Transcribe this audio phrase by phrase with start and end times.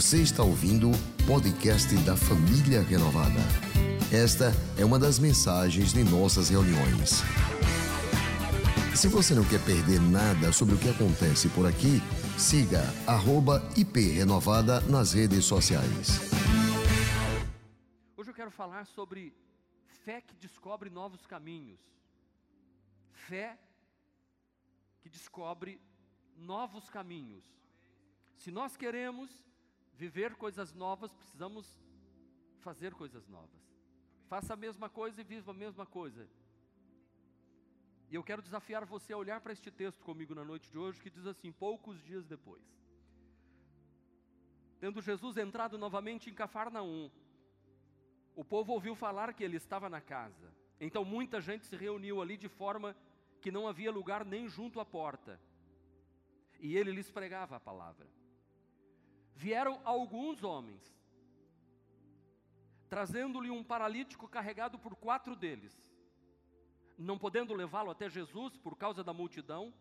[0.00, 3.38] Você está ouvindo o podcast da Família Renovada.
[4.10, 7.20] Esta é uma das mensagens de nossas reuniões.
[8.96, 12.00] Se você não quer perder nada sobre o que acontece por aqui,
[12.38, 12.80] siga
[13.76, 16.30] @iprenovada nas redes sociais.
[18.16, 19.34] Hoje eu quero falar sobre
[20.02, 21.78] fé que descobre novos caminhos.
[23.28, 23.54] Fé
[25.02, 25.78] que descobre
[26.38, 27.44] novos caminhos.
[28.38, 29.28] Se nós queremos
[30.00, 31.66] viver coisas novas, precisamos
[32.60, 33.60] fazer coisas novas.
[34.28, 36.26] Faça a mesma coisa e viva a mesma coisa.
[38.10, 41.02] E eu quero desafiar você a olhar para este texto comigo na noite de hoje,
[41.02, 42.64] que diz assim: poucos dias depois.
[44.80, 47.10] Tendo Jesus entrado novamente em Cafarnaum,
[48.34, 50.50] o povo ouviu falar que ele estava na casa.
[50.80, 52.96] Então muita gente se reuniu ali de forma
[53.42, 55.38] que não havia lugar nem junto à porta.
[56.58, 58.06] E ele lhes pregava a palavra
[59.40, 60.82] vieram alguns homens,
[62.90, 65.74] trazendo-lhe um paralítico carregado por quatro deles.
[66.98, 69.72] Não podendo levá-lo até Jesus por causa da multidão,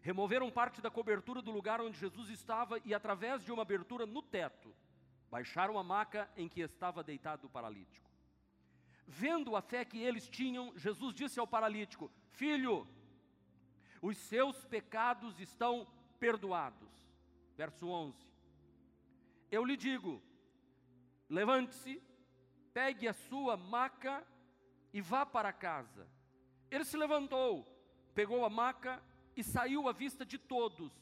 [0.00, 4.22] removeram parte da cobertura do lugar onde Jesus estava e, através de uma abertura no
[4.22, 4.72] teto,
[5.28, 8.08] baixaram a maca em que estava deitado o paralítico.
[9.08, 12.86] Vendo a fé que eles tinham, Jesus disse ao paralítico: Filho,
[14.00, 15.84] os seus pecados estão
[16.20, 16.92] perdoados.
[17.56, 18.33] Verso 11.
[19.54, 20.20] Eu lhe digo:
[21.28, 22.02] levante-se,
[22.72, 24.26] pegue a sua maca
[24.92, 26.08] e vá para casa.
[26.68, 27.64] Ele se levantou,
[28.16, 29.00] pegou a maca
[29.36, 30.92] e saiu à vista de todos.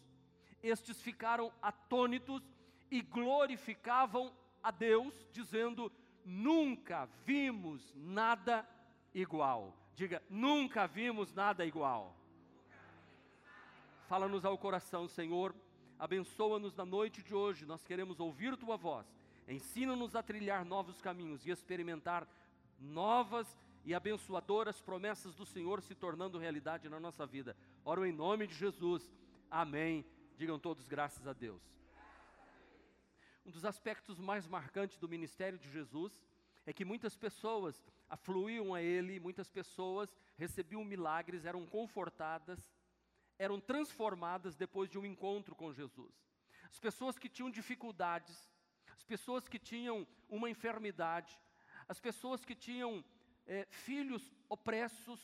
[0.62, 2.42] Estes ficaram atônitos
[2.90, 4.30] e glorificavam
[4.62, 5.90] a Deus, dizendo:
[6.22, 8.68] Nunca vimos nada
[9.14, 9.74] igual.
[9.94, 12.14] Diga, nunca vimos nada igual.
[14.08, 15.54] Fala-nos ao coração, Senhor
[16.02, 19.06] Abençoa-nos na noite de hoje, nós queremos ouvir tua voz.
[19.46, 22.26] Ensina-nos a trilhar novos caminhos e experimentar
[22.80, 27.56] novas e abençoadoras promessas do Senhor se tornando realidade na nossa vida.
[27.84, 29.14] Oro em nome de Jesus.
[29.48, 30.04] Amém.
[30.36, 31.62] Digam todos graças a Deus.
[33.46, 36.12] Um dos aspectos mais marcantes do ministério de Jesus
[36.66, 37.80] é que muitas pessoas
[38.10, 42.58] afluíam a Ele, muitas pessoas recebiam milagres, eram confortadas,
[43.42, 46.14] eram transformadas depois de um encontro com Jesus.
[46.70, 48.48] As pessoas que tinham dificuldades,
[48.94, 51.36] as pessoas que tinham uma enfermidade,
[51.88, 53.04] as pessoas que tinham
[53.44, 55.20] é, filhos opressos,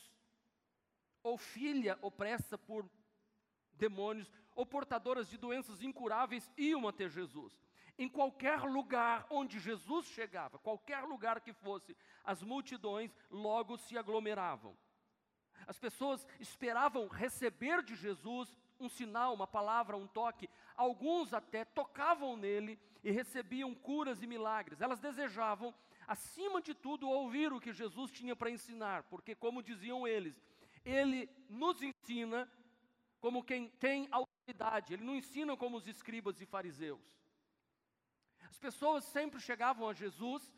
[1.23, 2.89] ou filha opressa por
[3.71, 7.53] demônios, ou portadoras de doenças incuráveis, iam até Jesus.
[7.97, 14.77] Em qualquer lugar onde Jesus chegava, qualquer lugar que fosse, as multidões logo se aglomeravam.
[15.67, 20.49] As pessoas esperavam receber de Jesus um sinal, uma palavra, um toque.
[20.75, 24.81] Alguns até tocavam nele e recebiam curas e milagres.
[24.81, 25.73] Elas desejavam,
[26.07, 30.41] acima de tudo, ouvir o que Jesus tinha para ensinar, porque, como diziam eles,
[30.85, 32.49] ele nos ensina
[33.19, 37.01] como quem tem autoridade, ele não ensina como os escribas e fariseus.
[38.49, 40.51] As pessoas sempre chegavam a Jesus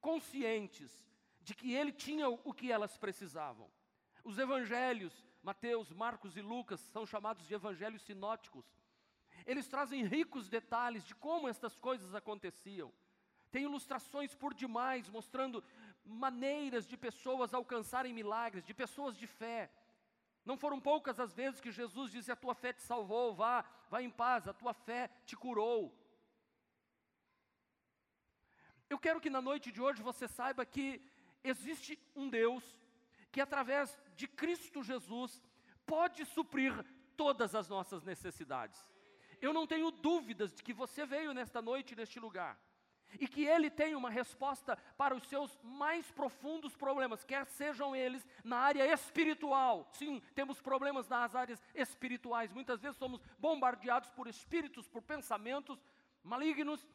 [0.00, 1.04] conscientes
[1.40, 3.70] de que ele tinha o que elas precisavam.
[4.24, 5.12] Os evangelhos,
[5.42, 8.64] Mateus, Marcos e Lucas, são chamados de evangelhos sinóticos.
[9.46, 12.90] Eles trazem ricos detalhes de como estas coisas aconteciam.
[13.52, 15.62] Tem ilustrações por demais mostrando
[16.04, 19.70] maneiras de pessoas alcançarem milagres, de pessoas de fé.
[20.44, 24.02] Não foram poucas as vezes que Jesus disse: A tua fé te salvou, vá, vá
[24.02, 25.94] em paz, a tua fé te curou.
[28.88, 31.00] Eu quero que na noite de hoje você saiba que
[31.42, 32.64] existe um Deus
[33.34, 35.42] que através de Cristo Jesus
[35.84, 36.72] pode suprir
[37.16, 38.86] todas as nossas necessidades.
[39.40, 42.56] Eu não tenho dúvidas de que você veio nesta noite, neste lugar,
[43.18, 48.24] e que Ele tem uma resposta para os seus mais profundos problemas, quer sejam eles
[48.44, 49.90] na área espiritual.
[49.94, 52.52] Sim, temos problemas nas áreas espirituais.
[52.52, 55.84] Muitas vezes somos bombardeados por espíritos, por pensamentos
[56.22, 56.86] malignos,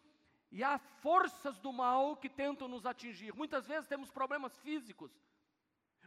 [0.50, 3.34] e há forças do mal que tentam nos atingir.
[3.36, 5.12] Muitas vezes temos problemas físicos,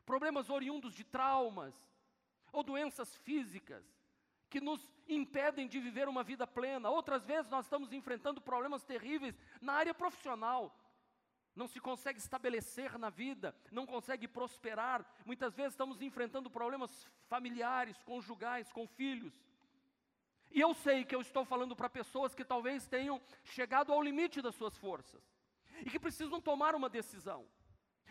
[0.04, 1.74] problemas oriundos de traumas
[2.52, 3.84] ou doenças físicas
[4.48, 6.90] que nos impedem de viver uma vida plena.
[6.90, 10.76] Outras vezes nós estamos enfrentando problemas terríveis na área profissional.
[11.54, 15.04] Não se consegue estabelecer na vida, não consegue prosperar.
[15.24, 19.34] Muitas vezes estamos enfrentando problemas familiares, conjugais, com filhos.
[20.50, 24.42] E eu sei que eu estou falando para pessoas que talvez tenham chegado ao limite
[24.42, 25.22] das suas forças
[25.84, 27.46] e que precisam tomar uma decisão.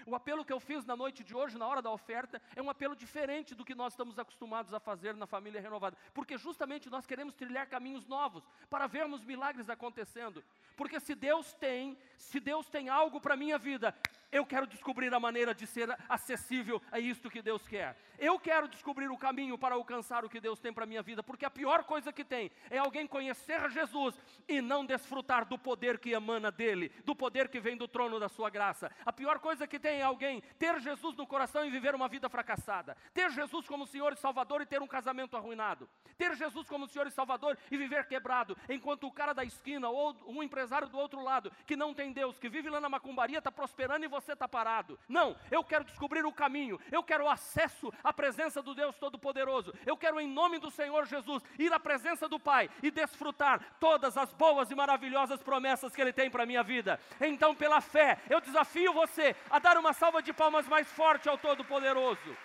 [0.05, 2.69] O apelo que eu fiz na noite de hoje, na hora da oferta, é um
[2.69, 7.05] apelo diferente do que nós estamos acostumados a fazer na família renovada, porque justamente nós
[7.05, 10.43] queremos trilhar caminhos novos para vermos milagres acontecendo.
[10.75, 13.95] Porque se Deus tem, se Deus tem algo para a minha vida,
[14.31, 17.97] eu quero descobrir a maneira de ser acessível a isto que Deus quer.
[18.17, 21.23] Eu quero descobrir o caminho para alcançar o que Deus tem para a minha vida,
[21.23, 24.15] porque a pior coisa que tem é alguém conhecer Jesus
[24.47, 28.29] e não desfrutar do poder que emana dele, do poder que vem do trono da
[28.29, 28.91] sua graça.
[29.05, 32.29] A pior coisa que tem é alguém ter Jesus no coração e viver uma vida
[32.29, 32.95] fracassada.
[33.13, 35.89] Ter Jesus como Senhor e Salvador e ter um casamento arruinado.
[36.15, 40.15] Ter Jesus como Senhor e Salvador e viver quebrado, enquanto o cara da esquina ou
[40.27, 43.51] um empresário do outro lado que não tem Deus, que vive lá na macumbaria, está
[43.51, 44.99] prosperando e você você está parado.
[45.07, 49.73] Não, eu quero descobrir o caminho, eu quero acesso à presença do Deus Todo-Poderoso.
[49.85, 54.17] Eu quero, em nome do Senhor Jesus, ir à presença do Pai e desfrutar todas
[54.17, 56.99] as boas e maravilhosas promessas que Ele tem para a minha vida.
[57.19, 61.37] Então, pela fé, eu desafio você a dar uma salva de palmas mais forte ao
[61.37, 62.37] Todo-Poderoso.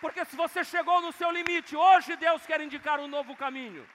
[0.00, 3.88] Porque se você chegou no seu limite, hoje Deus quer indicar um novo caminho.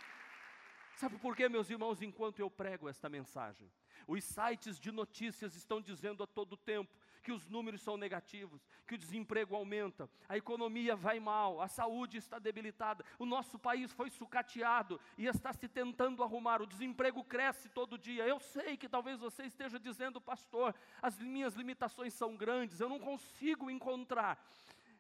[0.96, 3.70] Sabe por quê, meus irmãos, enquanto eu prego esta mensagem?
[4.08, 6.90] Os sites de notícias estão dizendo a todo tempo
[7.22, 12.16] que os números são negativos, que o desemprego aumenta, a economia vai mal, a saúde
[12.16, 17.68] está debilitada, o nosso país foi sucateado e está se tentando arrumar, o desemprego cresce
[17.68, 18.26] todo dia.
[18.26, 22.98] Eu sei que talvez você esteja dizendo, pastor, as minhas limitações são grandes, eu não
[23.00, 24.42] consigo encontrar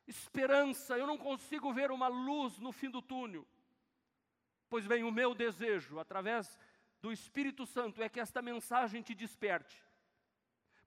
[0.05, 3.47] esperança, eu não consigo ver uma luz no fim do túnel.
[4.69, 6.57] Pois bem, o meu desejo, através
[7.01, 9.83] do Espírito Santo é que esta mensagem te desperte.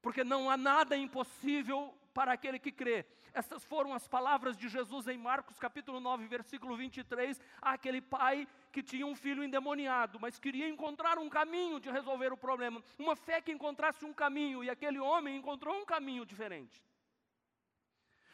[0.02, 3.06] Porque não há nada impossível para aquele que crê.
[3.32, 8.82] Essas foram as palavras de Jesus em Marcos capítulo 9, versículo 23, aquele pai que
[8.82, 13.40] tinha um filho endemoniado, mas queria encontrar um caminho de resolver o problema, uma fé
[13.40, 16.84] que encontrasse um caminho, e aquele homem encontrou um caminho diferente.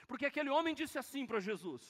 [0.06, 1.82] Porque aquele homem disse assim para Jesus: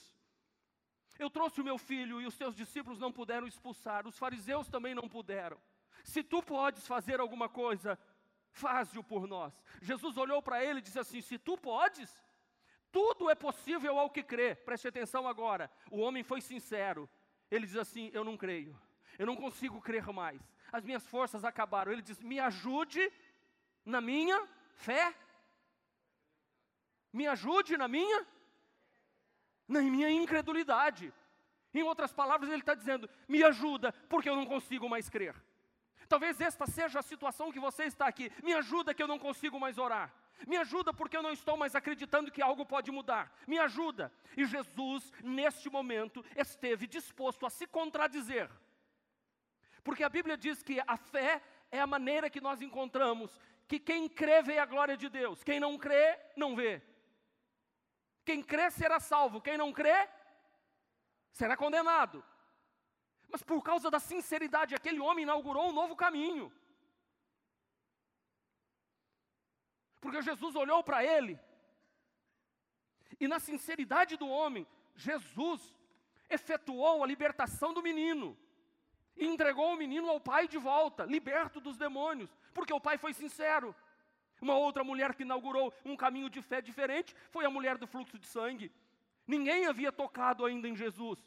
[1.18, 4.94] Eu trouxe o meu filho e os teus discípulos não puderam expulsar, os fariseus também
[4.94, 5.60] não puderam.
[6.06, 7.98] Se tu podes fazer alguma coisa,
[8.52, 9.52] faze-o por nós.
[9.82, 12.16] Jesus olhou para ele e disse assim: Se tu podes,
[12.92, 14.54] tudo é possível ao que crê.
[14.54, 15.68] Preste atenção agora.
[15.90, 17.10] O homem foi sincero.
[17.50, 18.80] Ele diz assim: Eu não creio.
[19.18, 20.40] Eu não consigo crer mais.
[20.70, 21.90] As minhas forças acabaram.
[21.90, 23.12] Ele diz: Me ajude
[23.84, 25.12] na minha fé.
[27.12, 28.24] Me ajude na minha
[29.66, 31.12] na minha incredulidade.
[31.74, 35.34] Em outras palavras, ele está dizendo: Me ajuda, porque eu não consigo mais crer.
[36.08, 38.30] Talvez esta seja a situação que você está aqui.
[38.42, 40.12] Me ajuda que eu não consigo mais orar.
[40.46, 43.32] Me ajuda porque eu não estou mais acreditando que algo pode mudar.
[43.46, 44.12] Me ajuda.
[44.36, 48.50] E Jesus, neste momento, esteve disposto a se contradizer.
[49.82, 54.08] Porque a Bíblia diz que a fé é a maneira que nós encontramos que quem
[54.08, 56.82] crê vê a glória de Deus, quem não crê, não vê.
[58.24, 60.08] Quem crê será salvo, quem não crê,
[61.32, 62.24] será condenado.
[63.28, 66.52] Mas por causa da sinceridade, aquele homem inaugurou um novo caminho.
[70.00, 71.38] Porque Jesus olhou para ele,
[73.18, 75.76] e na sinceridade do homem, Jesus
[76.28, 78.36] efetuou a libertação do menino,
[79.16, 83.12] e entregou o menino ao pai de volta, liberto dos demônios, porque o pai foi
[83.14, 83.74] sincero.
[84.40, 88.18] Uma outra mulher que inaugurou um caminho de fé diferente foi a mulher do fluxo
[88.18, 88.70] de sangue.
[89.26, 91.24] Ninguém havia tocado ainda em Jesus.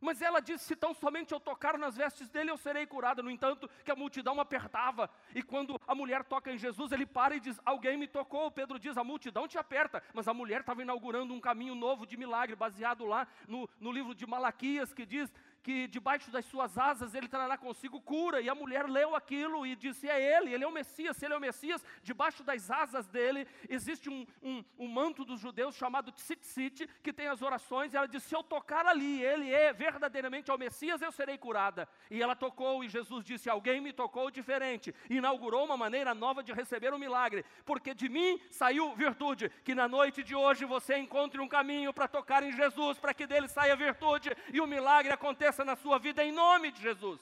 [0.00, 3.22] Mas ela disse: se tão somente eu tocar nas vestes dele, eu serei curada.
[3.22, 5.10] No entanto, que a multidão apertava.
[5.34, 8.50] E quando a mulher toca em Jesus, ele para e diz: Alguém me tocou.
[8.50, 10.02] Pedro diz: A multidão te aperta.
[10.12, 14.14] Mas a mulher estava inaugurando um caminho novo de milagre, baseado lá no, no livro
[14.14, 15.32] de Malaquias, que diz
[15.66, 18.40] que debaixo das suas asas ele trará consigo cura.
[18.40, 21.20] E a mulher leu aquilo e disse: É ele, ele é o Messias.
[21.20, 25.74] Ele é o Messias, debaixo das asas dele existe um, um, um manto dos judeus
[25.74, 27.92] chamado tzitzit, que tem as orações.
[27.92, 31.88] E ela disse: Se eu tocar ali, ele é verdadeiramente o Messias, eu serei curada.
[32.12, 34.94] E ela tocou, e Jesus disse: Alguém me tocou diferente.
[35.10, 39.50] Inaugurou uma maneira nova de receber o um milagre, porque de mim saiu virtude.
[39.64, 43.26] Que na noite de hoje você encontre um caminho para tocar em Jesus, para que
[43.26, 47.20] dele saia virtude e o milagre aconteça na sua vida em nome de Jesus.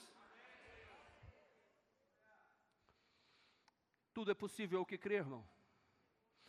[4.12, 5.45] Tudo é possível o que crer, irmão.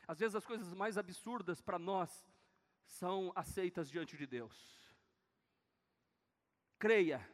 [0.07, 2.27] Às vezes as coisas mais absurdas para nós
[2.85, 4.55] são aceitas diante de Deus.
[6.77, 7.27] Creia,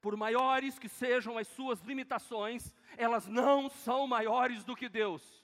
[0.00, 5.39] por maiores que sejam as suas limitações, elas não são maiores do que Deus.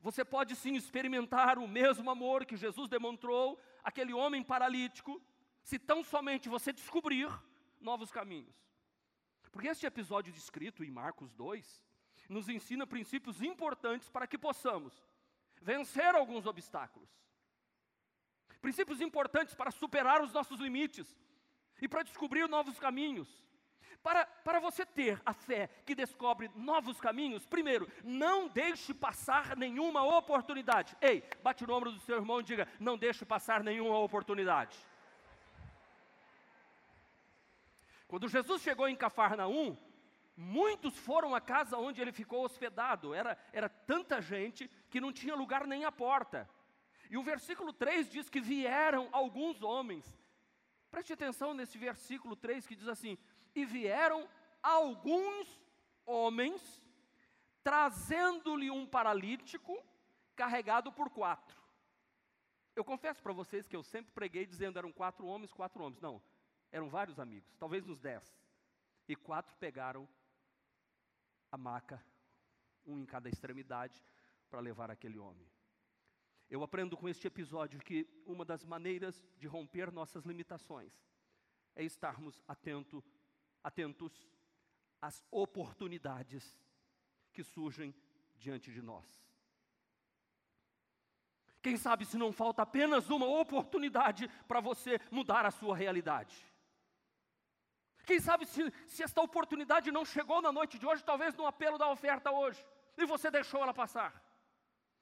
[0.00, 5.20] Você pode sim experimentar o mesmo amor que Jesus demonstrou aquele homem paralítico,
[5.62, 7.28] se tão somente você descobrir
[7.80, 8.54] novos caminhos.
[9.50, 11.82] Porque este episódio descrito em Marcos 2
[12.28, 14.92] nos ensina princípios importantes para que possamos
[15.60, 17.08] vencer alguns obstáculos.
[18.60, 21.16] Princípios importantes para superar os nossos limites
[21.80, 23.47] e para descobrir novos caminhos.
[24.08, 30.02] Para, para você ter a fé que descobre novos caminhos, primeiro, não deixe passar nenhuma
[30.02, 30.96] oportunidade.
[30.98, 34.78] Ei, bate no ombro do seu irmão e diga: não deixe passar nenhuma oportunidade.
[38.06, 39.76] Quando Jesus chegou em Cafarnaum,
[40.34, 43.12] muitos foram à casa onde ele ficou hospedado.
[43.12, 46.48] Era, era tanta gente que não tinha lugar nem à porta.
[47.10, 50.18] E o versículo 3 diz que vieram alguns homens.
[50.90, 53.18] Preste atenção nesse versículo 3 que diz assim:
[53.58, 54.28] E vieram
[54.62, 55.60] alguns
[56.06, 56.62] homens,
[57.60, 59.76] trazendo-lhe um paralítico,
[60.36, 61.60] carregado por quatro.
[62.76, 66.00] Eu confesso para vocês que eu sempre preguei dizendo eram quatro homens, quatro homens.
[66.00, 66.22] Não,
[66.70, 68.24] eram vários amigos, talvez uns dez.
[69.08, 70.08] E quatro pegaram
[71.50, 72.00] a maca,
[72.86, 74.00] um em cada extremidade,
[74.48, 75.50] para levar aquele homem.
[76.48, 80.92] Eu aprendo com este episódio que uma das maneiras de romper nossas limitações
[81.74, 83.02] é estarmos atento,
[83.62, 84.12] atentos
[85.00, 86.56] às oportunidades
[87.32, 87.94] que surgem
[88.36, 89.06] diante de nós.
[91.60, 96.36] Quem sabe se não falta apenas uma oportunidade para você mudar a sua realidade.
[98.06, 101.76] Quem sabe se, se esta oportunidade não chegou na noite de hoje, talvez no apelo
[101.76, 102.64] da oferta hoje,
[102.96, 104.27] e você deixou ela passar.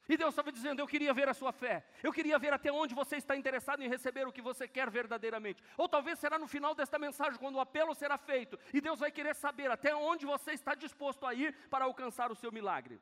[0.08, 2.94] E Deus estava dizendo: Eu queria ver a sua fé, eu queria ver até onde
[2.94, 5.62] você está interessado em receber o que você quer verdadeiramente.
[5.76, 9.10] Ou talvez será no final desta mensagem, quando o apelo será feito, e Deus vai
[9.10, 13.00] querer saber até onde você está disposto a ir para alcançar o seu milagre.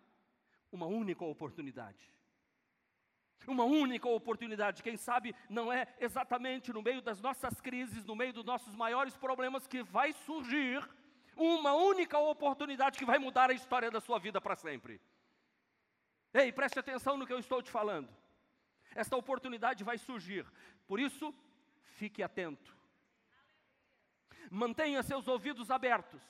[0.72, 2.12] Uma única oportunidade.
[3.46, 8.32] Uma única oportunidade, quem sabe não é exatamente no meio das nossas crises, no meio
[8.32, 10.82] dos nossos maiores problemas que vai surgir
[11.36, 15.00] uma única oportunidade que vai mudar a história da sua vida para sempre.
[16.34, 18.08] Ei, preste atenção no que eu estou te falando.
[18.92, 20.44] Esta oportunidade vai surgir,
[20.86, 21.32] por isso,
[21.84, 22.76] fique atento.
[24.50, 26.22] Mantenha seus ouvidos abertos,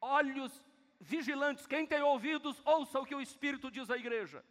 [0.00, 0.64] olhos
[1.00, 1.66] vigilantes.
[1.66, 4.44] Quem tem ouvidos, ouça o que o Espírito diz à igreja.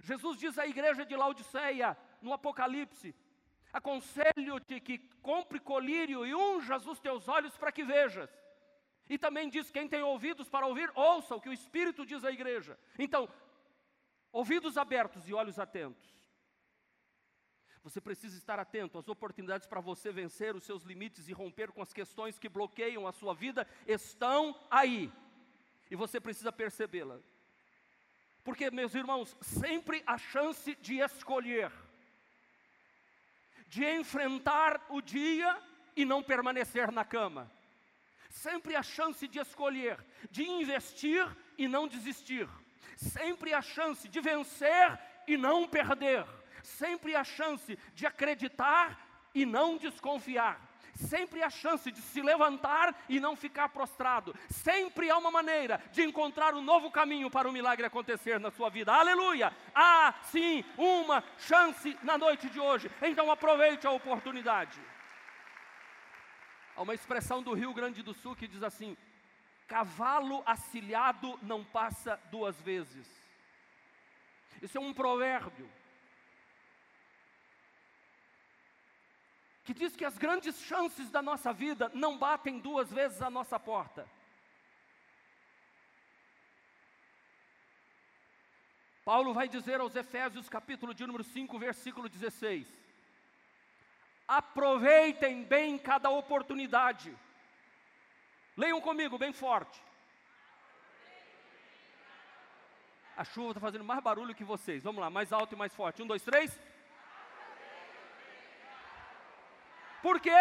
[0.00, 3.14] Jesus diz à igreja de Laodiceia, no Apocalipse:
[3.72, 8.30] Aconselho-te que compre colírio e unjas os teus olhos para que vejas.
[9.08, 12.30] E também diz: quem tem ouvidos para ouvir, ouça o que o Espírito diz à
[12.30, 12.78] igreja.
[12.98, 13.28] Então,
[14.32, 16.20] ouvidos abertos e olhos atentos.
[17.82, 21.80] Você precisa estar atento às oportunidades para você vencer os seus limites e romper com
[21.80, 25.10] as questões que bloqueiam a sua vida, estão aí.
[25.90, 27.18] E você precisa percebê-la.
[28.44, 31.72] Porque, meus irmãos, sempre a chance de escolher,
[33.66, 35.58] de enfrentar o dia
[35.96, 37.50] e não permanecer na cama.
[38.28, 42.48] Sempre a chance de escolher, de investir e não desistir.
[42.96, 46.26] Sempre a chance de vencer e não perder.
[46.62, 48.98] Sempre a chance de acreditar
[49.34, 50.70] e não desconfiar
[51.00, 54.34] sempre há chance de se levantar e não ficar prostrado.
[54.48, 58.68] Sempre há uma maneira de encontrar um novo caminho para o milagre acontecer na sua
[58.68, 58.92] vida.
[58.92, 59.52] Aleluia!
[59.74, 62.90] Há sim uma chance na noite de hoje.
[63.02, 64.80] Então aproveite a oportunidade.
[66.76, 68.96] Há uma expressão do Rio Grande do Sul que diz assim:
[69.70, 73.06] cavalo acilhado não passa duas vezes.
[74.60, 75.70] Isso é um provérbio.
[79.62, 83.56] que diz que as grandes chances da nossa vida não batem duas vezes a nossa
[83.60, 84.04] porta.
[89.04, 92.66] Paulo vai dizer aos Efésios, capítulo de número 5, versículo 16:
[94.26, 97.16] Aproveitem bem cada oportunidade.
[98.62, 99.80] Leiam comigo, bem forte.
[103.16, 104.82] A chuva está fazendo mais barulho que vocês.
[104.82, 106.02] Vamos lá, mais alto e mais forte.
[106.02, 106.58] Um, dois, três.
[110.02, 110.40] Por quê?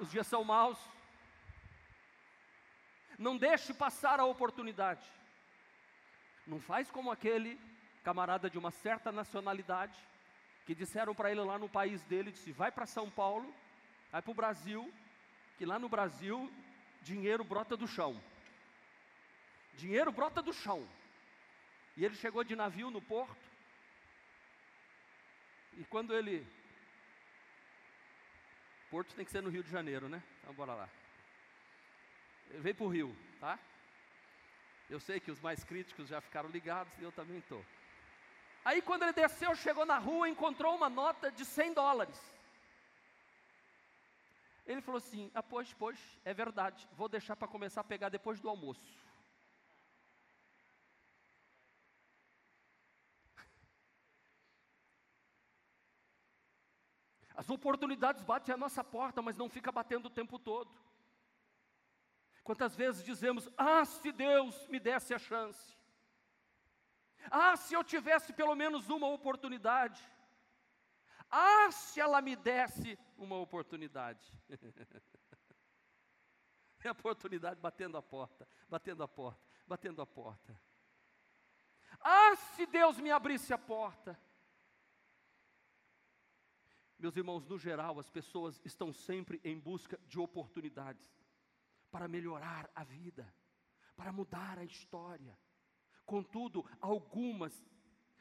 [0.00, 0.78] Os dias são maus.
[3.18, 5.06] Não deixe passar a oportunidade.
[6.46, 7.60] Não faz como aquele
[8.02, 9.98] camarada de uma certa nacionalidade
[10.64, 13.54] que disseram para ele lá no país dele, disse: "Vai para São Paulo,
[14.10, 14.82] vai para o Brasil,
[15.56, 16.52] que lá no Brasil
[17.02, 18.20] dinheiro brota do chão.
[19.74, 20.86] Dinheiro brota do chão.
[21.96, 23.44] E ele chegou de navio no porto.
[25.76, 26.46] E quando ele
[28.94, 30.22] Porto tem que ser no Rio de Janeiro, né?
[30.40, 30.88] Então bora lá.
[32.48, 33.58] Ele veio para o Rio, tá?
[34.88, 37.64] Eu sei que os mais críticos já ficaram ligados e eu também estou.
[38.64, 42.33] Aí quando ele desceu, chegou na rua, encontrou uma nota de 100 dólares.
[44.66, 48.40] Ele falou assim: Ah, pois, pois, é verdade, vou deixar para começar a pegar depois
[48.40, 48.80] do almoço.
[57.36, 60.72] As oportunidades batem à nossa porta, mas não fica batendo o tempo todo.
[62.42, 65.74] Quantas vezes dizemos: Ah, se Deus me desse a chance.
[67.30, 70.00] Ah, se eu tivesse pelo menos uma oportunidade.
[71.36, 74.32] Ah, se ela me desse uma oportunidade.
[76.78, 80.56] é a oportunidade batendo a porta, batendo a porta, batendo a porta.
[81.98, 84.16] Ah, se Deus me abrisse a porta.
[86.96, 91.04] Meus irmãos, no geral, as pessoas estão sempre em busca de oportunidades
[91.90, 93.26] para melhorar a vida,
[93.96, 95.36] para mudar a história.
[96.06, 97.60] Contudo, algumas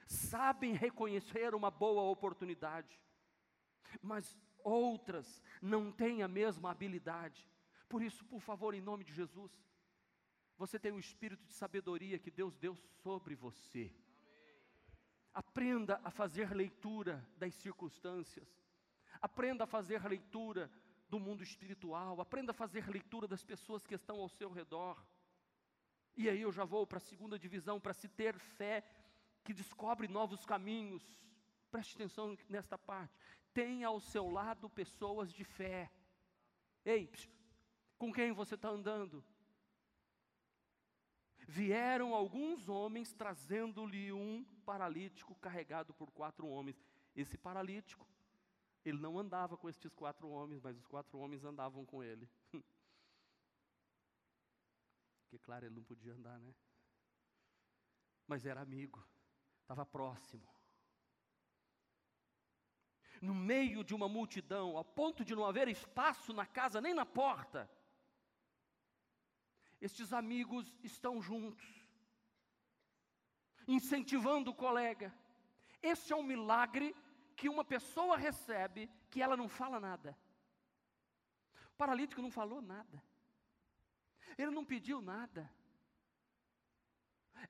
[0.08, 3.00] sabem reconhecer uma boa oportunidade,
[4.02, 7.48] mas outras não têm a mesma habilidade.
[7.88, 9.52] Por isso, por favor, em nome de Jesus,
[10.58, 13.94] você tem o espírito de sabedoria que Deus deu sobre você.
[15.34, 18.48] Aprenda a fazer leitura das circunstâncias.
[19.22, 20.72] Aprenda a fazer leitura
[21.10, 25.06] do mundo espiritual, aprenda a fazer leitura das pessoas que estão ao seu redor.
[26.16, 28.84] E aí eu já vou para a segunda divisão, para se ter fé
[29.44, 31.04] que descobre novos caminhos.
[31.70, 33.14] Preste atenção nesta parte.
[33.54, 35.92] Tenha ao seu lado pessoas de fé.
[36.86, 37.12] Ei,
[37.98, 39.24] com quem você está andando?
[41.48, 46.82] Vieram alguns homens trazendo-lhe um paralítico carregado por quatro homens.
[47.16, 48.08] Esse paralítico
[48.86, 52.30] ele não andava com estes quatro homens, mas os quatro homens andavam com ele.
[55.22, 56.54] Porque, claro, ele não podia andar, né?
[58.28, 59.04] Mas era amigo,
[59.64, 60.48] estava próximo.
[63.22, 67.06] No meio de uma multidão, a ponto de não haver espaço na casa nem na
[67.06, 67.70] porta,
[69.82, 71.66] estes amigos estão juntos,
[73.68, 75.14] incentivando o colega.
[75.82, 76.96] Esse é um milagre
[77.36, 80.18] que uma pessoa recebe que ela não fala nada.
[81.74, 83.04] O paralítico não falou nada.
[84.38, 85.50] Ele não pediu nada.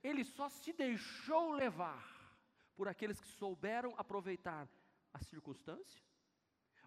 [0.02, 2.04] Ele só se deixou levar
[2.76, 4.68] por aqueles que souberam aproveitar
[5.14, 6.04] a circunstância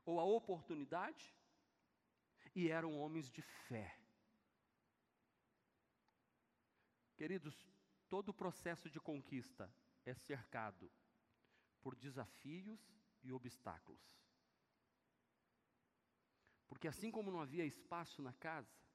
[0.04, 1.34] ou a oportunidade
[2.54, 3.98] e eram homens de fé.
[7.16, 7.54] Queridos,
[8.08, 9.72] todo o processo de conquista
[10.04, 10.90] é cercado
[11.80, 12.80] por desafios
[13.22, 14.04] e obstáculos.
[16.68, 18.85] Porque assim como não havia espaço na casa,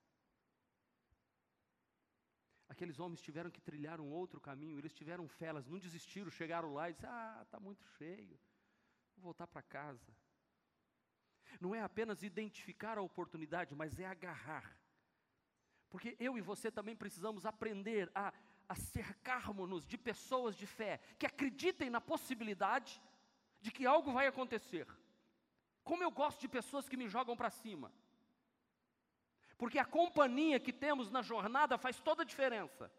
[2.72, 6.74] aqueles homens tiveram que trilhar um outro caminho, eles tiveram fé, elas não desistiram, chegaram
[6.74, 8.40] lá e disseram: Ah, está muito cheio,
[9.16, 10.12] vou voltar para casa.
[11.60, 14.78] Não é apenas identificar a oportunidade, mas é agarrar.
[15.90, 18.34] Porque eu e você também precisamos aprender a
[18.72, 23.02] a cercarmos-nos de pessoas de fé que acreditem na possibilidade
[23.60, 24.88] de que algo vai acontecer.
[25.84, 27.92] Como eu gosto de pessoas que me jogam para cima.
[29.62, 32.92] Porque a companhia que temos na jornada faz toda a diferença.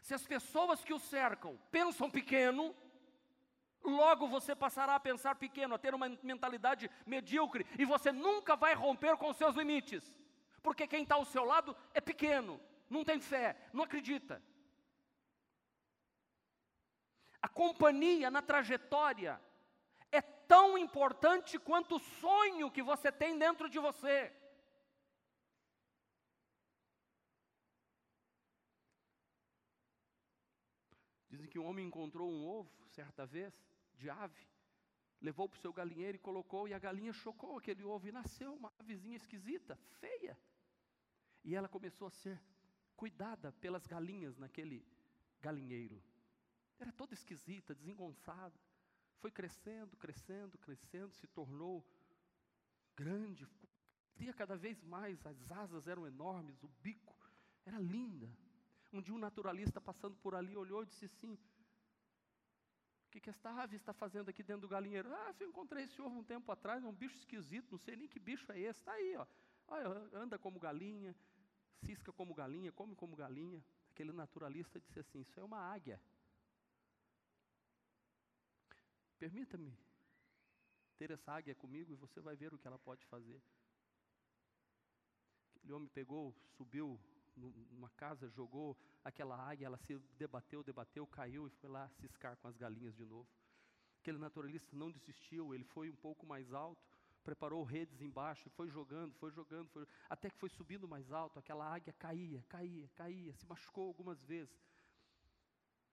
[0.00, 2.72] Se as pessoas que o cercam pensam pequeno,
[3.82, 8.72] logo você passará a pensar pequeno, a ter uma mentalidade medíocre, e você nunca vai
[8.72, 10.14] romper com seus limites,
[10.62, 14.40] porque quem está ao seu lado é pequeno não tem fé, não acredita.
[17.42, 19.40] A companhia na trajetória
[20.12, 24.32] é tão importante quanto o sonho que você tem dentro de você.
[31.28, 33.54] Dizem que um homem encontrou um ovo, certa vez,
[33.94, 34.48] de ave,
[35.20, 38.52] levou para o seu galinheiro e colocou, e a galinha chocou aquele ovo e nasceu
[38.52, 40.36] uma avezinha esquisita, feia.
[41.44, 42.40] E ela começou a ser
[42.96, 44.84] cuidada pelas galinhas naquele
[45.40, 46.02] galinheiro.
[46.78, 48.58] Era toda esquisita, desengonçada.
[49.20, 51.84] Foi crescendo, crescendo, crescendo, se tornou
[52.96, 53.46] grande,
[54.20, 57.16] crescia cada vez mais, as asas eram enormes, o bico
[57.64, 58.30] era linda.
[58.92, 61.38] Um dia um naturalista passando por ali olhou e disse assim: O
[63.10, 65.12] que, que esta ave está fazendo aqui dentro do galinheiro?
[65.12, 68.08] Ah, eu encontrei esse ovo um tempo atrás, é um bicho esquisito, não sei nem
[68.08, 68.80] que bicho é esse.
[68.80, 69.26] Está aí, ó.
[69.68, 71.14] Olha, anda como galinha,
[71.84, 73.64] cisca como galinha, come como galinha.
[73.90, 76.00] Aquele naturalista disse assim: Isso é uma águia.
[79.20, 79.76] Permita-me
[80.96, 83.38] ter essa águia comigo e você vai ver o que ela pode fazer.
[85.56, 86.98] Aquele homem pegou, subiu
[87.36, 92.48] numa casa, jogou aquela águia, ela se debateu, debateu, caiu e foi lá ciscar com
[92.48, 93.28] as galinhas de novo.
[94.00, 96.82] Aquele naturalista não desistiu, ele foi um pouco mais alto,
[97.22, 101.38] preparou redes embaixo, e foi jogando, foi jogando, foi, até que foi subindo mais alto,
[101.38, 104.58] aquela águia caía, caía, caía, se machucou algumas vezes.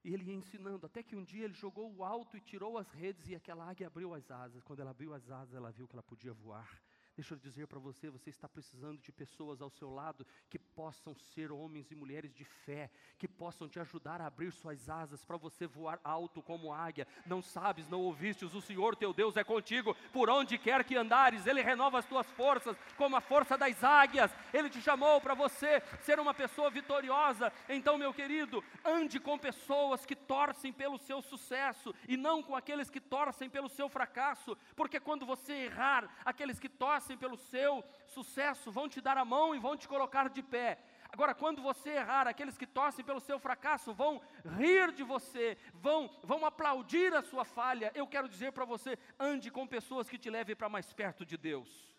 [0.08, 2.90] E ele ia ensinando, até que um dia ele jogou o alto e tirou as
[2.92, 4.64] redes, e aquela águia abriu as asas.
[4.64, 6.82] Quando ela abriu as asas, ela viu que ela podia voar.
[7.18, 11.16] Deixa eu dizer para você, você está precisando de pessoas ao seu lado que possam
[11.16, 15.36] ser homens e mulheres de fé, que possam te ajudar a abrir suas asas para
[15.36, 17.08] você voar alto como águia.
[17.26, 21.48] Não sabes, não ouvistes, o Senhor teu Deus é contigo, por onde quer que andares,
[21.48, 24.32] Ele renova as tuas forças como a força das águias.
[24.54, 27.52] Ele te chamou para você ser uma pessoa vitoriosa.
[27.68, 32.92] Então, meu querido, ande com pessoas que torcem pelo seu sucesso e não com aqueles
[32.92, 37.84] que torcem pelo seu fracasso, porque quando você errar, aqueles que torcem torcem pelo seu
[38.06, 40.78] sucesso vão te dar a mão e vão te colocar de pé.
[41.10, 44.22] Agora, quando você errar, aqueles que torcem pelo seu fracasso vão
[44.58, 47.92] rir de você, vão, vão aplaudir a sua falha.
[47.96, 51.38] Eu quero dizer para você: ande com pessoas que te levem para mais perto de
[51.38, 51.96] Deus.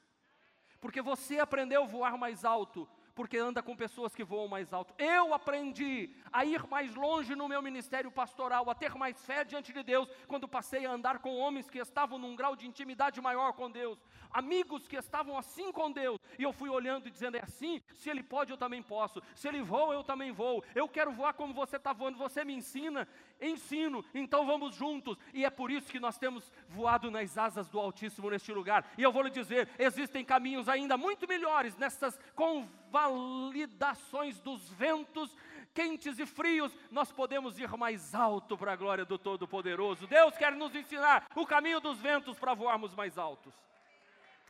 [0.79, 2.87] Porque você aprendeu a voar mais alto,
[3.19, 4.95] porque anda com pessoas que voam mais alto.
[4.97, 9.73] Eu aprendi a ir mais longe no meu ministério pastoral, a ter mais fé diante
[9.73, 13.55] de Deus, quando passei a andar com homens que estavam num grau de intimidade maior
[13.55, 13.99] com Deus,
[14.31, 18.09] amigos que estavam assim com Deus, e eu fui olhando e dizendo: é assim, se
[18.09, 21.53] ele pode, eu também posso, se ele voa, eu também vou, eu quero voar como
[21.53, 23.09] você está voando, você me ensina,
[23.41, 27.79] ensino, então vamos juntos, e é por isso que nós temos voado nas asas do
[27.79, 32.79] Altíssimo neste lugar, e eu vou lhe dizer: existem caminhos ainda muito melhores nessas convalidações
[32.91, 35.35] validações dos ventos
[35.75, 40.09] quentes e frios, nós podemos ir mais alto para a glória do Todo-Poderoso.
[40.09, 43.55] Deus quer nos ensinar o caminho dos ventos para voarmos mais altos.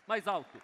[0.07, 0.61] Mais alto.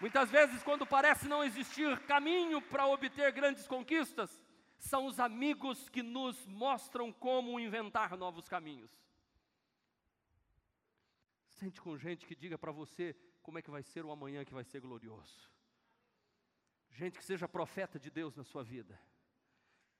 [0.00, 4.42] Muitas vezes, quando parece não existir caminho para obter grandes conquistas,
[4.82, 8.92] são os amigos que nos mostram como inventar novos caminhos.
[11.46, 14.52] Sente com gente que diga para você como é que vai ser o amanhã que
[14.52, 15.48] vai ser glorioso.
[16.90, 19.00] Gente que seja profeta de Deus na sua vida.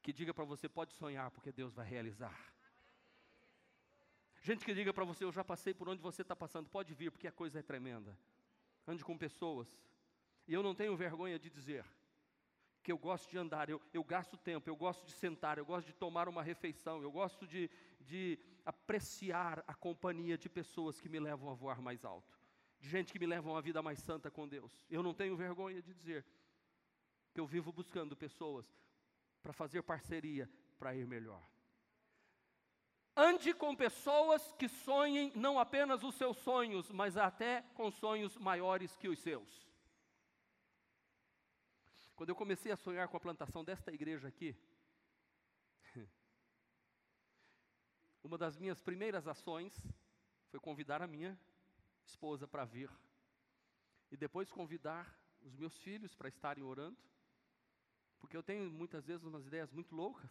[0.03, 2.37] Que diga para você, pode sonhar, porque Deus vai realizar.
[4.43, 7.13] Gente que diga para você, eu já passei por onde você está passando, pode vir,
[7.13, 8.19] porque a coisa é tremenda.
[8.85, 9.73] Ande com pessoas.
[10.49, 11.85] E eu não tenho vergonha de dizer
[12.83, 15.87] que eu gosto de andar, eu, eu gasto tempo, eu gosto de sentar, eu gosto
[15.87, 21.21] de tomar uma refeição, eu gosto de, de apreciar a companhia de pessoas que me
[21.21, 22.39] levam a voar mais alto,
[22.81, 24.85] de gente que me leva a vida mais santa com Deus.
[24.91, 26.25] Eu não tenho vergonha de dizer
[27.33, 28.67] que eu vivo buscando pessoas
[29.43, 31.43] para fazer parceria para ir melhor.
[33.15, 38.97] Ande com pessoas que sonhem não apenas os seus sonhos, mas até com sonhos maiores
[38.97, 39.72] que os seus.
[42.23, 44.55] Quando eu comecei a sonhar com a plantação desta igreja aqui,
[48.23, 49.75] uma das minhas primeiras ações
[50.49, 51.37] foi convidar a minha
[52.05, 52.89] esposa para vir.
[54.09, 56.97] E depois convidar os meus filhos para estarem orando.
[58.21, 60.31] Porque eu tenho muitas vezes umas ideias muito loucas.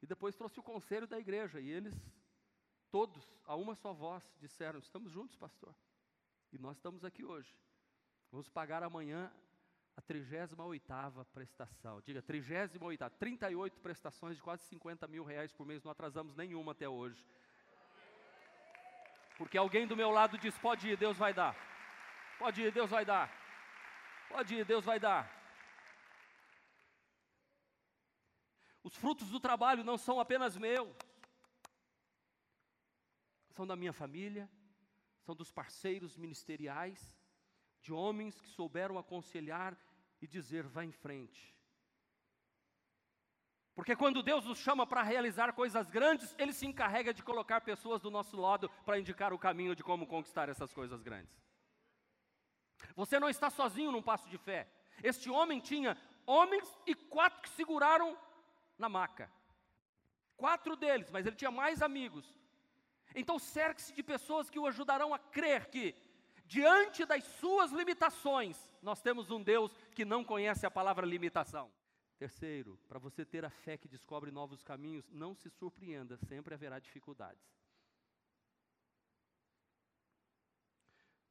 [0.00, 1.60] E depois trouxe o conselho da igreja.
[1.60, 1.94] E eles,
[2.90, 5.76] todos, a uma só voz, disseram: Estamos juntos, pastor.
[6.50, 7.54] E nós estamos aqui hoje.
[8.30, 9.30] Vamos pagar amanhã
[10.00, 12.00] a 38 prestação.
[12.00, 15.84] Diga, 38, 38 prestações de quase 50 mil reais por mês.
[15.84, 17.24] Não atrasamos nenhuma até hoje.
[19.36, 21.54] Porque alguém do meu lado diz: Pode ir, Deus vai dar.
[22.38, 23.30] Pode ir, Deus vai dar.
[24.28, 25.40] Pode ir, Deus vai dar.
[28.82, 30.96] Os frutos do trabalho não são apenas meus,
[33.50, 34.50] são da minha família,
[35.20, 37.14] são dos parceiros ministeriais,
[37.82, 39.76] de homens que souberam aconselhar
[40.20, 41.54] e dizer: vá em frente.
[43.74, 48.02] Porque quando Deus nos chama para realizar coisas grandes, Ele se encarrega de colocar pessoas
[48.02, 51.34] do nosso lado para indicar o caminho de como conquistar essas coisas grandes.
[52.94, 54.68] Você não está sozinho num passo de fé.
[55.02, 58.18] Este homem tinha homens e quatro que seguraram
[58.76, 59.30] na maca.
[60.36, 62.34] Quatro deles, mas ele tinha mais amigos.
[63.14, 65.94] Então cerque-se de pessoas que o ajudarão a crer que,
[66.44, 71.70] diante das suas limitações, nós temos um Deus que não conhece a palavra limitação.
[72.16, 76.78] Terceiro, para você ter a fé que descobre novos caminhos, não se surpreenda, sempre haverá
[76.78, 77.46] dificuldades.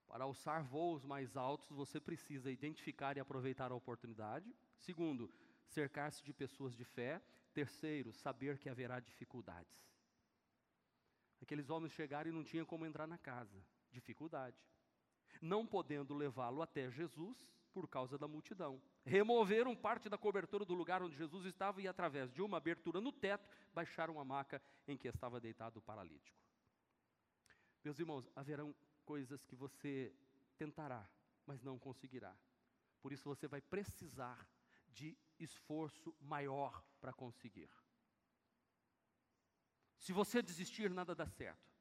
[0.05, 4.55] Para alçar voos mais altos, você precisa identificar e aproveitar a oportunidade.
[4.77, 5.33] Segundo,
[5.65, 7.19] cercar-se de pessoas de fé.
[7.51, 9.83] Terceiro, saber que haverá dificuldades.
[11.41, 13.65] Aqueles homens chegaram e não tinham como entrar na casa.
[13.91, 14.63] Dificuldade.
[15.41, 18.81] Não podendo levá-lo até Jesus por causa da multidão.
[19.05, 23.11] Removeram parte da cobertura do lugar onde Jesus estava e, através de uma abertura no
[23.11, 26.37] teto, baixaram a maca em que estava deitado o paralítico.
[27.83, 30.13] Meus irmãos, haverão coisas que você
[30.57, 31.09] tentará,
[31.45, 32.35] mas não conseguirá.
[33.01, 34.47] Por isso você vai precisar
[34.89, 37.69] de esforço maior para conseguir.
[39.97, 41.78] Se você desistir, nada dá certo.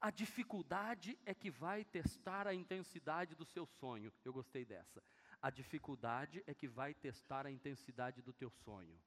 [0.00, 4.12] A dificuldade é que vai testar a intensidade do seu sonho.
[4.24, 5.02] Eu gostei dessa.
[5.40, 8.98] A dificuldade é que vai testar a intensidade do teu sonho.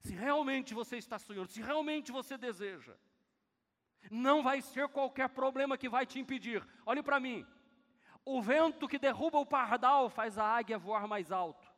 [0.00, 2.94] Se realmente você está sonhando, se realmente você deseja,
[4.10, 6.66] não vai ser qualquer problema que vai te impedir.
[6.84, 7.46] Olhe para mim.
[8.24, 11.72] O vento que derruba o pardal faz a águia voar mais alto.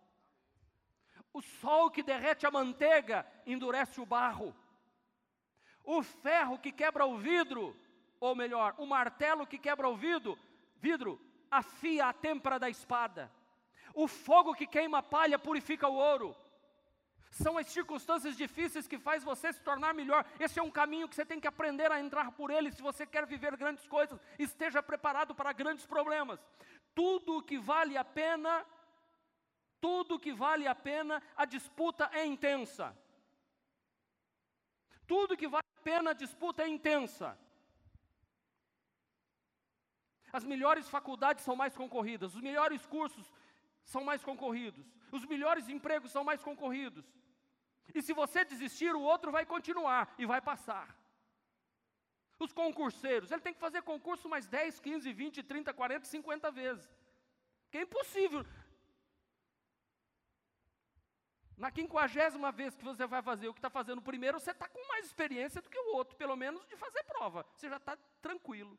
[1.33, 4.55] O sol que derrete a manteiga endurece o barro.
[5.87, 7.75] O ferro que quebra o vidro,
[8.19, 10.37] ou melhor, o martelo que quebra o vidro,
[10.79, 13.31] vidro afia a têmpora da espada.
[13.95, 16.37] O fogo que queima a palha purifica o ouro.
[17.31, 20.25] São as circunstâncias difíceis que faz você se tornar melhor.
[20.41, 22.73] Esse é um caminho que você tem que aprender a entrar por ele.
[22.73, 26.41] Se você quer viver grandes coisas, esteja preparado para grandes problemas.
[26.95, 28.67] Tudo que vale a pena,
[29.81, 32.97] tudo que vale a pena, a disputa é intensa.
[35.07, 37.29] Tudo que vale pena, a disputa é intensa.
[40.39, 43.27] As melhores faculdades são mais concorridas, os melhores cursos
[43.93, 47.07] são mais concorridos, os melhores empregos são mais concorridos.
[47.95, 50.87] E se você desistir, o outro vai continuar e vai passar.
[52.45, 56.91] Os concurseiros, ele tem que fazer concurso mais 10, 15, 20, 30, 40, 50 vezes.
[57.71, 58.45] Que é impossível.
[61.57, 64.89] Na quinquagésima vez que você vai fazer o que está fazendo primeiro, você está com
[64.89, 67.47] mais experiência do que o outro, pelo menos de fazer prova.
[67.55, 68.79] Você já está tranquilo.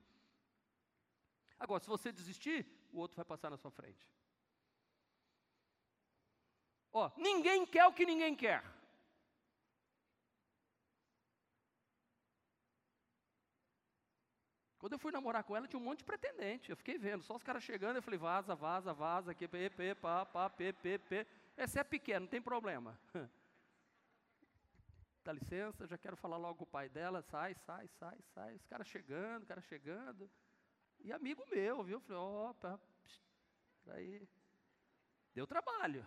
[1.59, 4.07] Agora, se você desistir, o outro vai passar na sua frente.
[6.93, 8.63] Ó, ninguém quer o que ninguém quer.
[14.77, 16.69] Quando eu fui namorar com ela, tinha um monte de pretendente.
[16.69, 19.95] Eu fiquei vendo, só os caras chegando, eu falei, vaza, vaza, vaza, aqui, p, p,
[19.95, 20.71] pá, pá, p.
[21.57, 22.99] Esse é pequeno, não tem problema.
[25.23, 28.55] Dá licença, já quero falar logo com o pai dela, sai, sai, sai, sai.
[28.55, 30.29] Os caras chegando, cara chegando.
[30.99, 31.99] E amigo meu, viu?
[31.99, 32.79] Falei, opa,
[33.87, 34.29] aí.
[35.33, 36.05] Deu trabalho.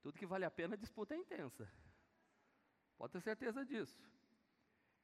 [0.00, 1.68] Tudo que vale a pena, a disputa é intensa.
[2.96, 4.00] Pode ter certeza disso.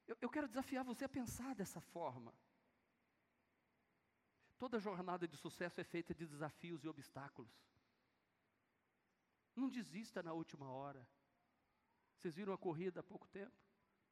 [0.07, 2.33] Eu, eu quero desafiar você a pensar dessa forma.
[4.57, 7.51] Toda jornada de sucesso é feita de desafios e obstáculos.
[9.55, 11.07] Não desista na última hora.
[12.15, 13.51] Vocês viram a corrida há pouco tempo?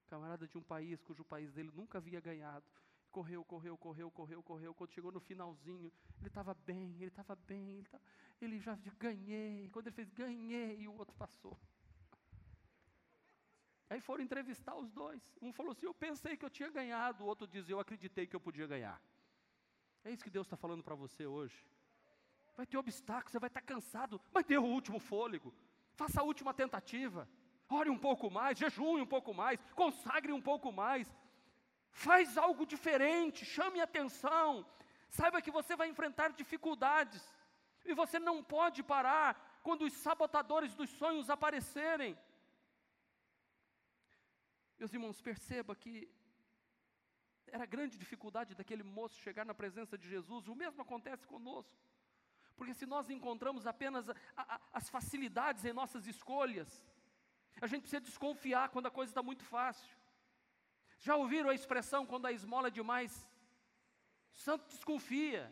[0.08, 2.65] Camarada de um país cujo país dele nunca havia ganhado.
[3.10, 4.73] Correu, correu, correu, correu, correu.
[4.73, 8.04] Quando chegou no finalzinho, ele estava bem, ele estava bem, ele estava
[8.41, 9.69] ele já ganhei.
[9.69, 11.58] Quando ele fez ganhei, e o outro passou.
[13.89, 15.21] Aí foram entrevistar os dois.
[15.41, 17.23] Um falou assim: Eu pensei que eu tinha ganhado.
[17.23, 19.01] O outro diz: Eu acreditei que eu podia ganhar.
[20.03, 21.63] É isso que Deus está falando para você hoje.
[22.55, 25.53] Vai ter obstáculos, você vai estar tá cansado, mas dê o último fôlego.
[25.95, 27.27] Faça a última tentativa.
[27.69, 31.11] Ore um pouco mais, jejue um pouco mais, consagre um pouco mais.
[31.91, 34.65] Faz algo diferente, chame atenção.
[35.09, 37.21] Saiba que você vai enfrentar dificuldades.
[37.85, 42.17] E você não pode parar quando os sabotadores dos sonhos aparecerem.
[44.77, 46.09] Meus irmãos, perceba que
[47.51, 51.77] era grande dificuldade daquele moço chegar na presença de Jesus, o mesmo acontece conosco.
[52.55, 56.85] Porque se nós encontramos apenas a, a, as facilidades em nossas escolhas,
[57.59, 59.95] a gente precisa desconfiar quando a coisa está muito fácil.
[60.99, 63.27] Já ouviram a expressão quando a esmola é demais?
[64.31, 65.51] Santo desconfia.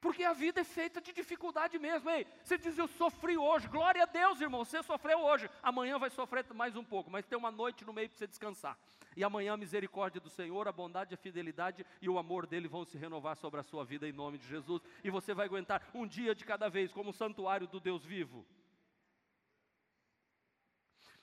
[0.00, 2.08] Porque a vida é feita de dificuldade mesmo.
[2.08, 3.66] Ei, você diz, eu sofri hoje.
[3.66, 4.64] Glória a Deus, irmão.
[4.64, 5.50] Você sofreu hoje.
[5.60, 8.78] Amanhã vai sofrer mais um pouco, mas tem uma noite no meio para você descansar.
[9.16, 12.84] E amanhã a misericórdia do Senhor, a bondade, a fidelidade e o amor dele vão
[12.84, 14.80] se renovar sobre a sua vida em nome de Jesus.
[15.02, 18.46] E você vai aguentar um dia de cada vez, como um santuário do Deus vivo.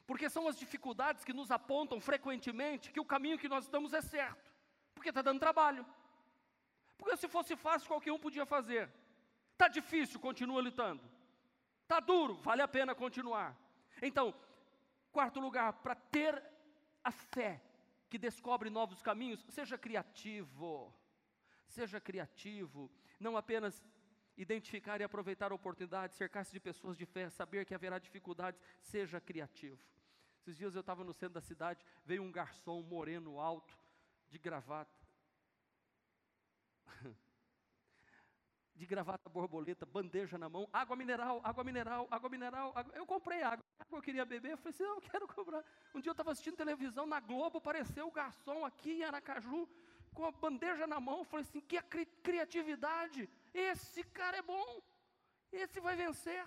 [0.05, 4.01] Porque são as dificuldades que nos apontam frequentemente que o caminho que nós estamos é
[4.01, 4.51] certo.
[4.93, 5.85] Porque está dando trabalho.
[6.97, 8.89] Porque se fosse fácil, qualquer um podia fazer.
[9.53, 11.01] Está difícil, continua lutando.
[11.83, 13.57] Está duro, vale a pena continuar.
[14.01, 14.33] Então,
[15.11, 16.43] quarto lugar, para ter
[17.03, 17.61] a fé
[18.09, 20.93] que descobre novos caminhos, seja criativo.
[21.67, 23.83] Seja criativo, não apenas
[24.37, 29.19] identificar e aproveitar a oportunidade, cercar-se de pessoas de fé, saber que haverá dificuldades, seja
[29.19, 29.79] criativo.
[30.41, 33.77] Esses dias eu estava no centro da cidade, veio um garçom moreno alto,
[34.29, 34.94] de gravata,
[38.75, 42.73] de gravata borboleta, bandeja na mão, água mineral, água mineral, água mineral.
[42.75, 42.93] Água...
[42.95, 45.63] Eu comprei água, água eu queria beber, eu falei assim, não, eu quero comprar.
[45.93, 49.67] Um dia eu estava assistindo televisão na Globo, apareceu o garçom aqui em Aracaju,
[50.13, 54.81] com a bandeja na mão, eu falei assim, que cri criatividade, esse cara é bom,
[55.51, 56.45] esse vai vencer.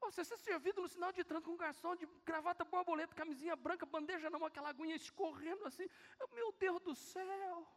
[0.00, 3.84] Você ser servido no sinal de trânsito com um garçom de gravata borboleta, camisinha branca,
[3.84, 5.86] bandeja na mão, aquela aguinha escorrendo assim,
[6.32, 7.68] meu Deus do céu.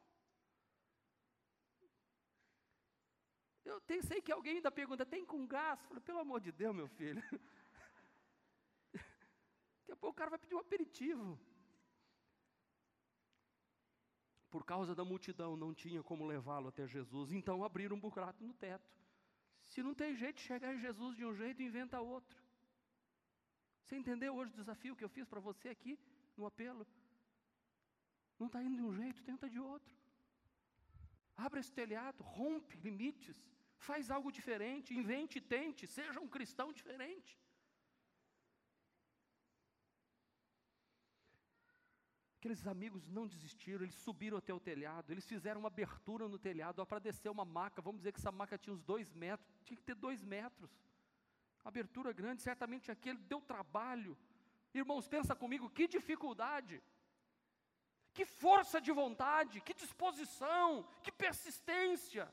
[3.64, 5.80] Eu tenho, sei que alguém ainda pergunta, tem com gás?
[5.82, 7.22] Eu falei, pelo amor de Deus, meu filho.
[8.92, 11.40] Daqui a pouco o cara vai pedir um aperitivo.
[14.50, 18.54] Por causa da multidão, não tinha como levá-lo até Jesus, então abriram um buraco no
[18.54, 18.90] teto.
[19.70, 22.38] Se não tem jeito de chegar em Jesus de um jeito, inventa outro.
[23.84, 25.98] Você entendeu hoje o desafio que eu fiz para você aqui,
[26.36, 26.86] no apelo?
[28.40, 30.01] Não está indo de um jeito, tenta de outro.
[31.36, 33.44] Abre esse telhado, rompe limites,
[33.78, 37.40] faz algo diferente, invente, tente, seja um cristão diferente.
[42.42, 46.84] Aqueles amigos não desistiram, eles subiram até o telhado, eles fizeram uma abertura no telhado,
[46.88, 49.84] para descer uma maca, vamos dizer que essa maca tinha uns dois metros, tinha que
[49.84, 50.72] ter dois metros.
[51.64, 54.18] Abertura grande, certamente aquele deu trabalho.
[54.74, 56.82] Irmãos, pensa comigo, que dificuldade,
[58.14, 62.32] que força de vontade, que disposição, que persistência.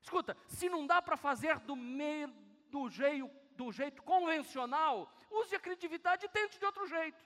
[0.00, 2.28] Escuta, se não dá para fazer do meio
[2.70, 7.22] do jeito, do jeito convencional, use a criatividade e tente de outro jeito.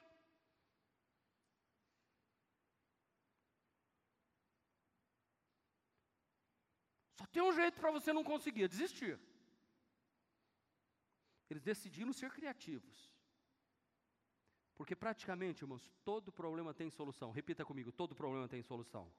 [7.18, 9.18] Só tem um jeito para você não conseguir, desistir.
[11.48, 13.11] Eles decidiram ser criativos.
[14.76, 17.30] Porque praticamente, irmãos, todo problema tem solução.
[17.30, 19.12] Repita comigo, todo problema tem solução.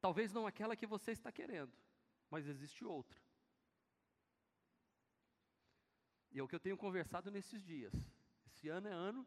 [0.00, 1.72] Talvez não aquela que você está querendo,
[2.28, 3.20] mas existe outra.
[6.32, 7.94] E é o que eu tenho conversado nesses dias.
[8.46, 9.26] Esse ano é ano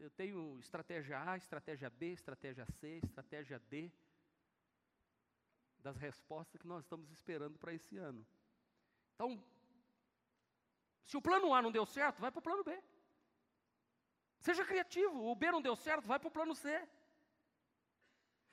[0.00, 3.90] eu tenho estratégia A, estratégia B, estratégia C, estratégia D,
[5.80, 8.26] das respostas que nós estamos esperando para esse ano.
[9.14, 9.42] Então,
[11.08, 12.78] se o plano A não deu certo, vai para o plano B.
[14.40, 16.86] Seja criativo, o B não deu certo, vai para o plano C.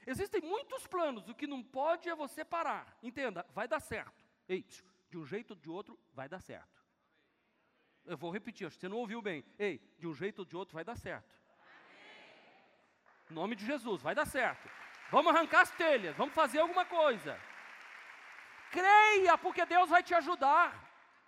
[0.07, 2.97] Existem muitos planos, o que não pode é você parar.
[3.03, 4.23] Entenda, vai dar certo.
[4.47, 4.65] Ei,
[5.09, 6.81] de um jeito ou de outro, vai dar certo.
[8.05, 9.43] Eu vou repetir, acho que você não ouviu bem.
[9.59, 11.37] Ei, de um jeito ou de outro vai dar certo.
[13.29, 14.69] Em nome de Jesus, vai dar certo.
[15.11, 17.37] Vamos arrancar as telhas, vamos fazer alguma coisa.
[18.71, 20.84] Creia, porque Deus vai te ajudar.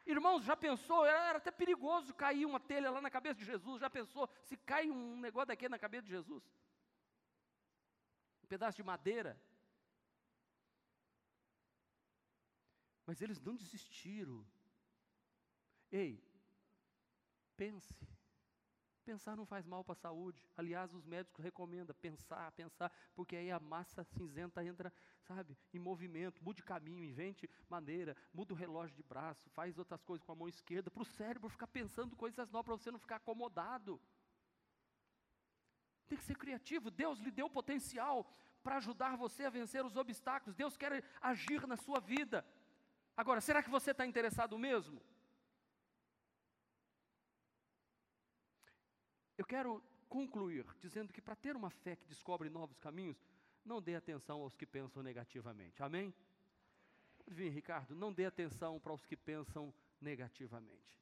[0.07, 1.05] Irmãos, já pensou?
[1.05, 3.81] Era até perigoso cair uma telha lá na cabeça de Jesus.
[3.81, 6.43] Já pensou se cai um negócio daqui na cabeça de Jesus?
[8.43, 9.39] Um pedaço de madeira.
[13.05, 14.45] Mas eles não desistiram.
[15.91, 16.11] Ei,
[17.57, 18.16] Pense.
[19.07, 20.43] Pensar não faz mal para a saúde.
[20.57, 24.91] Aliás, os médicos recomendam pensar, pensar, porque aí a massa cinzenta entra,
[25.21, 30.25] sabe, em movimento, mude caminho, invente maneira, muda o relógio de braço, faz outras coisas
[30.25, 33.15] com a mão esquerda, para o cérebro ficar pensando coisas novas, para você não ficar
[33.15, 33.97] acomodado.
[36.09, 36.91] Tem que ser criativo.
[36.91, 38.29] Deus lhe deu potencial
[38.61, 40.53] para ajudar você a vencer os obstáculos.
[40.53, 42.45] Deus quer agir na sua vida.
[43.15, 45.01] Agora, será que você está interessado mesmo?
[49.37, 53.17] Eu quero concluir dizendo que para ter uma fé que descobre novos caminhos,
[53.63, 55.83] não dê atenção aos que pensam negativamente.
[55.83, 56.13] Amém?
[57.27, 60.99] Vem, Ricardo, não dê atenção para os que pensam negativamente.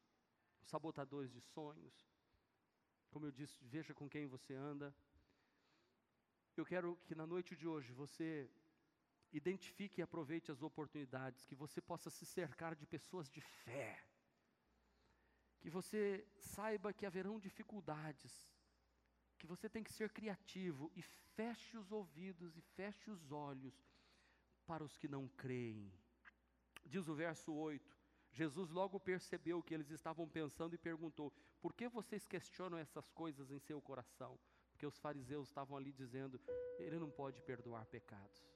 [0.64, 1.94] Sabotadores de sonhos.
[3.10, 4.94] Como eu disse, veja com quem você anda.
[6.56, 8.50] Eu quero que na noite de hoje você
[9.32, 14.02] identifique e aproveite as oportunidades, que você possa se cercar de pessoas de fé
[15.66, 18.48] que você saiba que haverão dificuldades,
[19.36, 23.74] que você tem que ser criativo e feche os ouvidos e feche os olhos
[24.64, 25.92] para os que não creem.
[26.84, 27.98] Diz o verso 8:
[28.30, 33.50] Jesus logo percebeu que eles estavam pensando e perguntou: Por que vocês questionam essas coisas
[33.50, 34.38] em seu coração?
[34.70, 36.40] Porque os fariseus estavam ali dizendo:
[36.78, 38.48] Ele não pode perdoar pecados,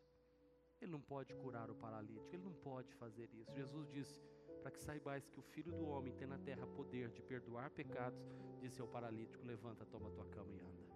[0.81, 3.53] ele não pode curar o paralítico, ele não pode fazer isso.
[3.55, 4.23] Jesus disse:
[4.63, 8.21] para que saibais que o Filho do Homem tem na terra poder de perdoar pecados,
[8.61, 10.91] disse ao paralítico: Levanta, toma tua cama e anda.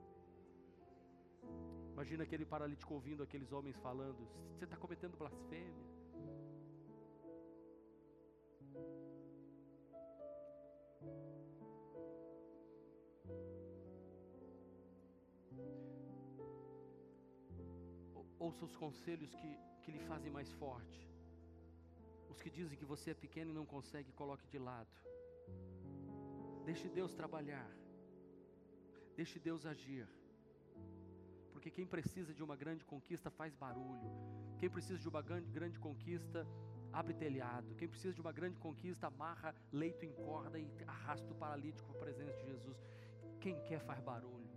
[1.92, 5.94] Imagina aquele paralítico ouvindo aqueles homens falando: Você está cometendo blasfêmia.
[18.54, 21.00] ouça os conselhos que, que lhe fazem mais forte.
[22.30, 24.94] Os que dizem que você é pequeno e não consegue, coloque de lado.
[26.64, 27.70] Deixe Deus trabalhar.
[29.16, 30.08] Deixe Deus agir.
[31.52, 34.10] Porque quem precisa de uma grande conquista faz barulho.
[34.58, 36.46] Quem precisa de uma grande, conquista
[36.92, 37.74] abre telhado.
[37.76, 41.98] Quem precisa de uma grande conquista amarra leito em corda e arrasta o paralítico para
[41.98, 42.78] a presença de Jesus.
[43.40, 44.50] Quem quer faz barulho.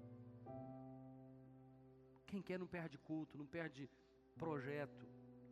[2.26, 3.90] Quem quer não perde culto, não perde
[4.38, 5.08] projeto,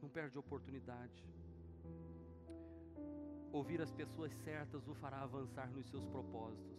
[0.06, 1.26] não perde oportunidade.
[3.52, 6.78] Ouvir as pessoas certas o fará avançar nos seus propósitos.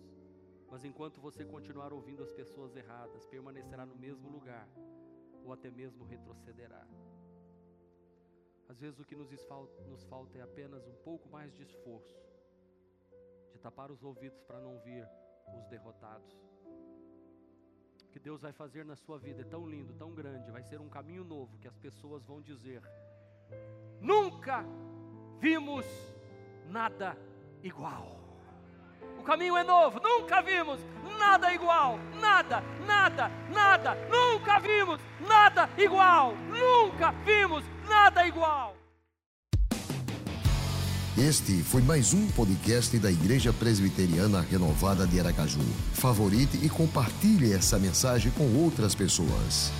[0.70, 4.68] Mas enquanto você continuar ouvindo as pessoas erradas, permanecerá no mesmo lugar
[5.44, 6.86] ou até mesmo retrocederá.
[8.68, 12.16] Às vezes o que nos falta, nos falta é apenas um pouco mais de esforço,
[13.52, 15.04] de tapar os ouvidos para não ouvir
[15.58, 16.32] os derrotados.
[18.04, 20.80] O que Deus vai fazer na sua vida é tão lindo, tão grande, vai ser
[20.80, 22.82] um caminho novo que as pessoas vão dizer:
[24.00, 24.64] Nunca
[25.40, 25.84] vimos
[26.68, 27.16] nada
[27.62, 28.16] igual.
[29.18, 30.80] O caminho é novo, nunca vimos
[31.18, 38.76] nada igual, nada, nada, nada, nunca vimos nada igual, nunca vimos nada igual.
[41.18, 45.62] Este foi mais um podcast da Igreja Presbiteriana Renovada de Aracaju.
[45.94, 49.72] Favorite e compartilhe essa mensagem com outras pessoas.